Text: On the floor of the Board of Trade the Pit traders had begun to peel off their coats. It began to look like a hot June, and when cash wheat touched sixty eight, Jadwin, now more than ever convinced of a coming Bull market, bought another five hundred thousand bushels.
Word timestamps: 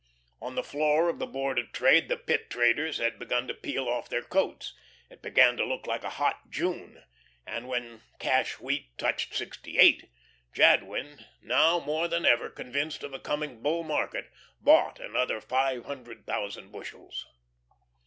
On 0.41 0.55
the 0.55 0.63
floor 0.63 1.09
of 1.09 1.19
the 1.19 1.27
Board 1.27 1.59
of 1.59 1.71
Trade 1.71 2.09
the 2.09 2.17
Pit 2.17 2.49
traders 2.49 2.97
had 2.97 3.19
begun 3.19 3.47
to 3.47 3.53
peel 3.53 3.87
off 3.87 4.09
their 4.09 4.23
coats. 4.23 4.73
It 5.11 5.21
began 5.21 5.57
to 5.57 5.63
look 5.63 5.85
like 5.85 6.03
a 6.03 6.09
hot 6.09 6.49
June, 6.49 7.03
and 7.45 7.67
when 7.67 8.01
cash 8.17 8.53
wheat 8.59 8.97
touched 8.97 9.35
sixty 9.35 9.77
eight, 9.77 10.09
Jadwin, 10.53 11.27
now 11.43 11.79
more 11.79 12.07
than 12.07 12.25
ever 12.25 12.49
convinced 12.49 13.03
of 13.03 13.13
a 13.13 13.19
coming 13.19 13.61
Bull 13.61 13.83
market, 13.83 14.31
bought 14.59 14.99
another 14.99 15.39
five 15.39 15.85
hundred 15.85 16.25
thousand 16.25 16.71
bushels. 16.71 17.27